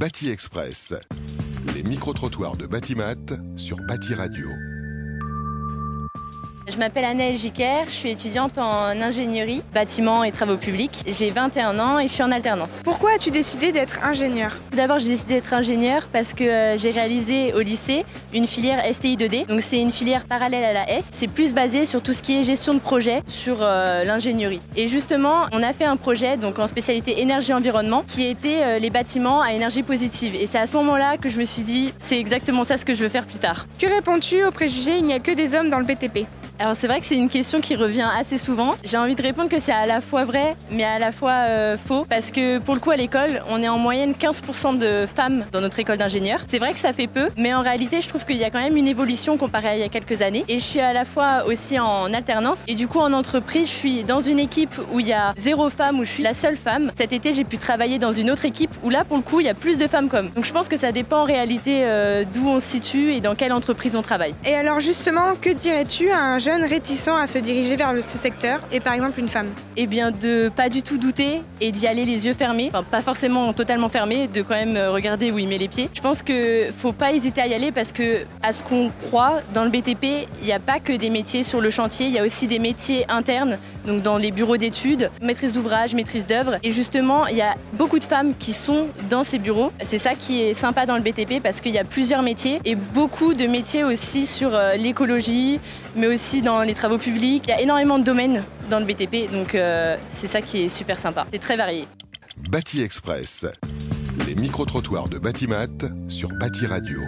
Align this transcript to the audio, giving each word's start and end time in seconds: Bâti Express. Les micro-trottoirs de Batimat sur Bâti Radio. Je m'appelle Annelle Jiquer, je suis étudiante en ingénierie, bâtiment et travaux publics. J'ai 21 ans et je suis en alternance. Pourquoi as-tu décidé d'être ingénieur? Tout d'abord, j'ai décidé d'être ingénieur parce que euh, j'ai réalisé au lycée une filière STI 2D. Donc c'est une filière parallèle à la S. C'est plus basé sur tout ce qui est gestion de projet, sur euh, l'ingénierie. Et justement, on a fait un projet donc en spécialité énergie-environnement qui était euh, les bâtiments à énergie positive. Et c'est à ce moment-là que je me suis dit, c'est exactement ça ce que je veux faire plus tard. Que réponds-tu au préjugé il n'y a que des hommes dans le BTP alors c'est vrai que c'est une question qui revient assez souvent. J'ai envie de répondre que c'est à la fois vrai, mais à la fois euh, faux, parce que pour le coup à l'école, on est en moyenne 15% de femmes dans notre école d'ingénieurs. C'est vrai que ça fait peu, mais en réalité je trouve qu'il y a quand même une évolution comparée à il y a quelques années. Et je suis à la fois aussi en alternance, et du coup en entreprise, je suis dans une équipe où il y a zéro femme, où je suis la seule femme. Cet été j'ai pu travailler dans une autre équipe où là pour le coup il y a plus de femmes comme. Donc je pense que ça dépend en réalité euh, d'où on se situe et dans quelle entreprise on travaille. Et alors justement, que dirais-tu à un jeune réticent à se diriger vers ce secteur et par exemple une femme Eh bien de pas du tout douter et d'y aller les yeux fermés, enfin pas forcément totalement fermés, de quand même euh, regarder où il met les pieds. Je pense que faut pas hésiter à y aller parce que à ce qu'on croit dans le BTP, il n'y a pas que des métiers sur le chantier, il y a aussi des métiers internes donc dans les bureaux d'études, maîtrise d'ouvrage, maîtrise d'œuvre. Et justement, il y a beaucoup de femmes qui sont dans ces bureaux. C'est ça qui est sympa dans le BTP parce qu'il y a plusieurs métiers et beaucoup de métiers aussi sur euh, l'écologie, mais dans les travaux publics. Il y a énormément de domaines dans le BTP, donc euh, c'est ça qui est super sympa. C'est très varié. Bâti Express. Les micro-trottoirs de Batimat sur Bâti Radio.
Bâti 0.00 0.30
Express. 0.30 0.94
Les 1.74 1.82
micro-trottoirs 1.82 2.56
de 2.56 2.66
Batimat 2.66 3.36
sur 3.54 3.76
Bâti 3.86 4.14
Radio. 4.14 4.48
Je 6.70 6.76
m'appelle 6.76 7.04
Annelle 7.04 7.36
Jiquer, 7.36 7.82
je 7.86 7.92
suis 7.92 8.10
étudiante 8.12 8.56
en 8.56 9.00
ingénierie, 9.00 9.62
bâtiment 9.74 10.22
et 10.22 10.30
travaux 10.30 10.56
publics. 10.56 11.02
J'ai 11.04 11.30
21 11.30 11.80
ans 11.80 11.98
et 11.98 12.06
je 12.06 12.12
suis 12.12 12.22
en 12.22 12.30
alternance. 12.30 12.82
Pourquoi 12.84 13.10
as-tu 13.16 13.32
décidé 13.32 13.72
d'être 13.72 14.04
ingénieur? 14.04 14.52
Tout 14.70 14.76
d'abord, 14.76 15.00
j'ai 15.00 15.08
décidé 15.08 15.34
d'être 15.34 15.52
ingénieur 15.52 16.08
parce 16.12 16.32
que 16.32 16.44
euh, 16.44 16.76
j'ai 16.76 16.92
réalisé 16.92 17.54
au 17.54 17.60
lycée 17.60 18.04
une 18.32 18.46
filière 18.46 18.84
STI 18.94 19.16
2D. 19.16 19.46
Donc 19.46 19.62
c'est 19.62 19.80
une 19.80 19.90
filière 19.90 20.26
parallèle 20.26 20.62
à 20.62 20.72
la 20.72 20.88
S. 20.90 21.08
C'est 21.12 21.26
plus 21.26 21.54
basé 21.54 21.86
sur 21.86 22.02
tout 22.02 22.12
ce 22.12 22.22
qui 22.22 22.38
est 22.38 22.44
gestion 22.44 22.74
de 22.74 22.78
projet, 22.78 23.22
sur 23.26 23.58
euh, 23.60 24.04
l'ingénierie. 24.04 24.60
Et 24.76 24.86
justement, 24.86 25.46
on 25.50 25.64
a 25.64 25.72
fait 25.72 25.86
un 25.86 25.96
projet 25.96 26.36
donc 26.36 26.60
en 26.60 26.68
spécialité 26.68 27.20
énergie-environnement 27.20 28.04
qui 28.06 28.26
était 28.26 28.62
euh, 28.62 28.78
les 28.78 28.90
bâtiments 28.90 29.42
à 29.42 29.54
énergie 29.54 29.82
positive. 29.82 30.36
Et 30.36 30.46
c'est 30.46 30.58
à 30.58 30.66
ce 30.66 30.74
moment-là 30.74 31.16
que 31.16 31.28
je 31.28 31.38
me 31.38 31.44
suis 31.44 31.62
dit, 31.62 31.92
c'est 31.98 32.18
exactement 32.18 32.62
ça 32.62 32.76
ce 32.76 32.84
que 32.84 32.94
je 32.94 33.02
veux 33.02 33.08
faire 33.08 33.26
plus 33.26 33.38
tard. 33.38 33.66
Que 33.80 33.86
réponds-tu 33.86 34.44
au 34.44 34.52
préjugé 34.52 34.98
il 34.98 35.04
n'y 35.04 35.14
a 35.14 35.18
que 35.18 35.32
des 35.32 35.56
hommes 35.56 35.68
dans 35.68 35.80
le 35.80 35.84
BTP 35.84 36.28
alors 36.60 36.76
c'est 36.76 36.88
vrai 36.88 37.00
que 37.00 37.06
c'est 37.06 37.16
une 37.16 37.30
question 37.30 37.62
qui 37.62 37.74
revient 37.74 38.06
assez 38.18 38.36
souvent. 38.36 38.74
J'ai 38.84 38.98
envie 38.98 39.14
de 39.14 39.22
répondre 39.22 39.48
que 39.48 39.58
c'est 39.58 39.72
à 39.72 39.86
la 39.86 40.02
fois 40.02 40.26
vrai, 40.26 40.56
mais 40.70 40.84
à 40.84 40.98
la 40.98 41.10
fois 41.10 41.32
euh, 41.48 41.78
faux, 41.78 42.04
parce 42.04 42.30
que 42.30 42.58
pour 42.58 42.74
le 42.74 42.80
coup 42.80 42.90
à 42.90 42.96
l'école, 42.96 43.42
on 43.48 43.62
est 43.62 43.68
en 43.68 43.78
moyenne 43.78 44.12
15% 44.12 44.76
de 44.76 45.06
femmes 45.06 45.46
dans 45.52 45.62
notre 45.62 45.78
école 45.78 45.96
d'ingénieurs. 45.96 46.40
C'est 46.48 46.58
vrai 46.58 46.74
que 46.74 46.78
ça 46.78 46.92
fait 46.92 47.06
peu, 47.06 47.30
mais 47.38 47.54
en 47.54 47.62
réalité 47.62 48.02
je 48.02 48.10
trouve 48.10 48.26
qu'il 48.26 48.36
y 48.36 48.44
a 48.44 48.50
quand 48.50 48.60
même 48.60 48.76
une 48.76 48.88
évolution 48.88 49.38
comparée 49.38 49.68
à 49.68 49.76
il 49.76 49.80
y 49.80 49.84
a 49.84 49.88
quelques 49.88 50.20
années. 50.20 50.44
Et 50.48 50.58
je 50.58 50.64
suis 50.64 50.80
à 50.80 50.92
la 50.92 51.06
fois 51.06 51.46
aussi 51.46 51.78
en 51.78 52.12
alternance, 52.12 52.66
et 52.68 52.74
du 52.74 52.88
coup 52.88 52.98
en 52.98 53.14
entreprise, 53.14 53.66
je 53.66 53.72
suis 53.72 54.04
dans 54.04 54.20
une 54.20 54.38
équipe 54.38 54.74
où 54.92 55.00
il 55.00 55.08
y 55.08 55.14
a 55.14 55.32
zéro 55.38 55.70
femme, 55.70 55.98
où 55.98 56.04
je 56.04 56.10
suis 56.10 56.22
la 56.22 56.34
seule 56.34 56.56
femme. 56.56 56.92
Cet 56.94 57.14
été 57.14 57.32
j'ai 57.32 57.44
pu 57.44 57.56
travailler 57.56 57.98
dans 57.98 58.12
une 58.12 58.30
autre 58.30 58.44
équipe 58.44 58.74
où 58.84 58.90
là 58.90 59.04
pour 59.04 59.16
le 59.16 59.22
coup 59.22 59.40
il 59.40 59.46
y 59.46 59.50
a 59.50 59.54
plus 59.54 59.78
de 59.78 59.86
femmes 59.86 60.10
comme. 60.10 60.28
Donc 60.32 60.44
je 60.44 60.52
pense 60.52 60.68
que 60.68 60.76
ça 60.76 60.92
dépend 60.92 61.22
en 61.22 61.24
réalité 61.24 61.84
euh, 61.86 62.24
d'où 62.30 62.46
on 62.46 62.60
se 62.60 62.68
situe 62.68 63.14
et 63.14 63.22
dans 63.22 63.34
quelle 63.34 63.54
entreprise 63.54 63.96
on 63.96 64.02
travaille. 64.02 64.34
Et 64.44 64.54
alors 64.54 64.80
justement, 64.80 65.36
que 65.40 65.48
dirais-tu 65.48 66.10
à 66.10 66.18
un 66.18 66.36
jeune 66.36 66.49
réticent 66.58 67.08
à 67.08 67.26
se 67.26 67.38
diriger 67.38 67.76
vers 67.76 67.92
ce 68.02 68.18
secteur 68.18 68.60
et 68.72 68.80
par 68.80 68.94
exemple 68.94 69.20
une 69.20 69.28
femme 69.28 69.48
Eh 69.76 69.86
bien 69.86 70.10
de 70.10 70.48
pas 70.48 70.68
du 70.68 70.82
tout 70.82 70.98
douter 70.98 71.42
et 71.60 71.72
d'y 71.72 71.86
aller 71.86 72.04
les 72.04 72.26
yeux 72.26 72.34
fermés, 72.34 72.70
enfin 72.72 72.82
pas 72.82 73.02
forcément 73.02 73.52
totalement 73.52 73.88
fermés, 73.88 74.26
de 74.26 74.42
quand 74.42 74.54
même 74.54 74.76
euh, 74.76 74.90
regarder 74.90 75.30
où 75.30 75.38
il 75.38 75.48
met 75.48 75.58
les 75.58 75.68
pieds. 75.68 75.88
Je 75.94 76.00
pense 76.00 76.22
que 76.22 76.70
faut 76.76 76.92
pas 76.92 77.12
hésiter 77.12 77.40
à 77.40 77.46
y 77.46 77.54
aller 77.54 77.72
parce 77.72 77.92
que 77.92 78.24
à 78.42 78.52
ce 78.52 78.62
qu'on 78.62 78.90
croit 79.06 79.40
dans 79.54 79.64
le 79.64 79.70
BTP, 79.70 80.28
il 80.40 80.46
n'y 80.46 80.52
a 80.52 80.60
pas 80.60 80.80
que 80.80 80.92
des 80.92 81.10
métiers 81.10 81.42
sur 81.42 81.60
le 81.60 81.70
chantier, 81.70 82.06
il 82.06 82.12
y 82.12 82.18
a 82.18 82.24
aussi 82.24 82.46
des 82.46 82.58
métiers 82.58 83.04
internes 83.08 83.58
donc 83.86 84.02
dans 84.02 84.18
les 84.18 84.30
bureaux 84.30 84.56
d'études, 84.56 85.10
maîtrise 85.22 85.52
d'ouvrage, 85.52 85.94
maîtrise 85.94 86.26
d'œuvre. 86.26 86.58
Et 86.62 86.70
justement, 86.70 87.26
il 87.26 87.36
y 87.36 87.42
a 87.42 87.56
beaucoup 87.72 87.98
de 87.98 88.04
femmes 88.04 88.34
qui 88.38 88.52
sont 88.52 88.88
dans 89.08 89.22
ces 89.22 89.38
bureaux. 89.38 89.72
C'est 89.82 89.98
ça 89.98 90.14
qui 90.14 90.42
est 90.42 90.54
sympa 90.54 90.86
dans 90.86 90.96
le 90.96 91.02
BTP 91.02 91.42
parce 91.42 91.60
qu'il 91.60 91.72
y 91.72 91.78
a 91.78 91.84
plusieurs 91.84 92.22
métiers 92.22 92.60
et 92.64 92.74
beaucoup 92.74 93.34
de 93.34 93.46
métiers 93.46 93.84
aussi 93.84 94.26
sur 94.26 94.54
euh, 94.54 94.74
l'écologie, 94.74 95.60
mais 95.96 96.08
dans 96.40 96.62
les 96.62 96.74
travaux 96.74 96.98
publics. 96.98 97.44
Il 97.46 97.50
y 97.50 97.54
a 97.54 97.60
énormément 97.60 97.98
de 97.98 98.04
domaines 98.04 98.42
dans 98.68 98.80
le 98.80 98.86
BTP, 98.86 99.30
donc 99.32 99.54
euh, 99.54 99.96
c'est 100.14 100.26
ça 100.26 100.42
qui 100.42 100.64
est 100.64 100.68
super 100.68 100.98
sympa. 100.98 101.26
C'est 101.30 101.40
très 101.40 101.56
varié. 101.56 101.86
Bâti 102.50 102.82
Express. 102.82 103.46
Les 104.26 104.34
micro-trottoirs 104.34 105.08
de 105.08 105.18
Batimat 105.18 105.66
sur 106.08 106.28
Bâti 106.30 106.66
Radio. 106.66 107.00